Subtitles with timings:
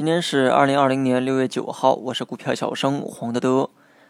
[0.00, 3.68] 今天是二零二零年六月九号，我是股票小生黄德德。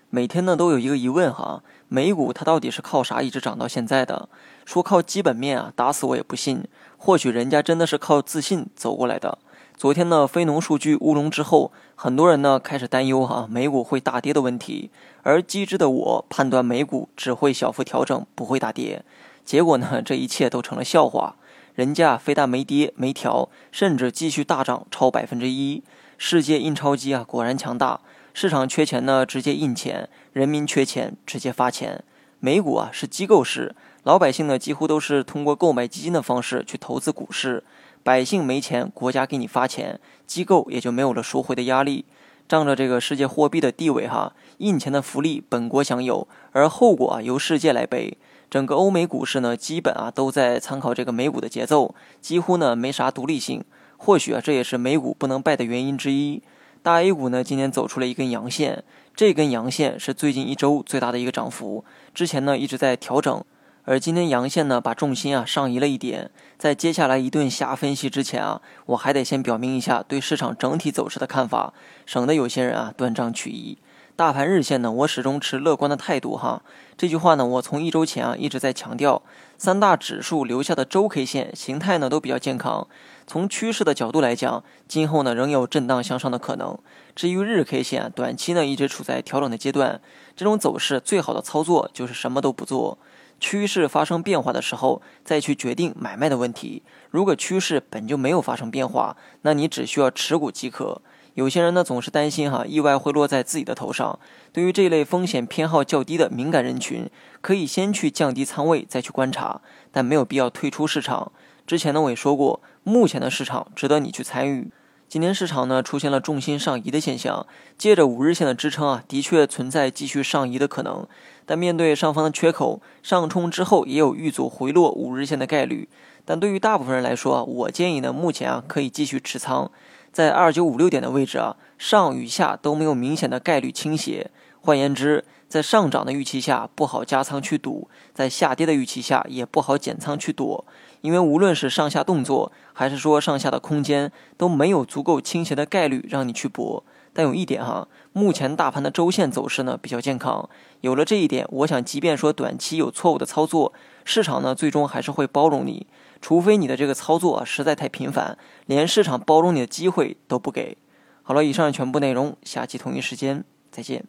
[0.09, 4.29] 每天呢都有一个疑问哈，美股它到底是靠啥一直涨到现在的？
[4.65, 6.63] 说靠基本面啊，打死我也不信。
[6.97, 9.39] 或许人家真的是靠自信走过来的。
[9.77, 14.93] 昨天呢非农数据乌龙之后，很多人呢开始担忧哈美股会大跌的问题。
[15.25, 19.05] 而机智的我判断美股只会小幅调整，不会大跌。
[19.45, 21.35] 结果呢这一切都成了笑话。
[21.81, 25.83] 人家非但没跌没调，甚至继续大涨超百分之一。
[26.19, 28.01] 世界印钞机啊，果然强大。
[28.35, 32.05] 市场缺钱呢，直接印钱；人民缺钱，直接发钱。
[32.39, 37.65] 美股啊是机构市，老百姓呢几乎都是通过购买基金的方式去投资股市。
[38.03, 42.05] 百姓没钱，国家给你发钱，机构也就没有了赎回的压力。
[42.51, 48.19] 仗着这个世界货币的地位哈，印钱的福利本国享有，而后果啊由世界来背。
[48.51, 53.63] 整个欧美股市呢，基本啊都在参考这个美股的节奏，几乎呢没啥独立性。
[53.97, 56.43] 或许啊这也是美股不能败的原因之一。
[56.83, 58.83] 大 A 股呢今天走出了一根阳线，
[59.15, 61.85] 这根阳线是最近一周最大的一个涨幅。
[62.13, 63.45] 之前呢一直在调整，
[63.85, 66.31] 而今天阳线呢把重心啊上移了一点。
[66.59, 71.73] 在接下来一顿瞎分析之前啊，我还得先表明一下对市场整体走势的看法，
[72.05, 73.79] 省得有些人啊断章取义。
[74.15, 76.63] 大盘日线呢，我始终持乐观的态度哈。
[76.99, 79.23] 这句话呢，我从一周前啊一直在强调。
[79.57, 82.87] 三大指数留下的周 K 线形态呢都比较健康。
[83.27, 86.79] 从趋势的角度来讲，今后呢仍有震荡向上的可能。
[87.15, 90.01] 至于日 K 线，短期呢一直处在调整的阶段。
[90.37, 92.99] 这种走势最好的操作就是什么都不做，
[93.41, 96.83] 趋势发生变化的时候再去决定买卖的问题。
[97.11, 101.01] 如果趋势本就没有发生变化，那你只需要持股即可。
[101.35, 104.19] 有些人呢总是担心哈意外会落在自己的头上。
[104.53, 107.09] 对于这类风险偏好较低的敏感人群，
[107.41, 111.33] 可以先去降低仓位，再去观察，但没有必要退出市场。
[111.67, 114.71] 之前呢我也说过，目前的市场值得你去参与。
[115.11, 117.45] 今天市场呢出现了重心上移的现象，
[117.77, 121.05] 借着五日线的支撑啊，的确存在继续上移的可能。
[121.45, 125.89] 但面对上方的缺口，上冲之后也有遇阻回落五日线的概率。
[126.25, 129.69] 但对于大部分人来说啊，我建议呢目前啊可以继续持仓。
[130.13, 134.31] 在二九五六点的位置啊，上与下都没有明显的概率倾斜。
[134.61, 140.65] 换言之，在上涨的预期下不好加仓去赌，在下跌的预期下也不好减仓去躲。
[141.01, 146.85] 因为无论是上下动作，还是说上下的空间，都没有足够倾斜的概率让你去搏。
[147.13, 150.49] 但有一点哈，目前大盘的周线走势呢比较健康。
[150.83, 153.73] 有了这一点，我想即便说短期有错误的操作，
[154.05, 155.87] 市场呢最终还是会包容你。
[156.21, 160.77] 除非你的这个操作实在太频繁，连市场包容你的机会都不给。
[161.23, 163.43] 好了，以上全部内容，下期同一时间
[163.73, 164.05] 再见。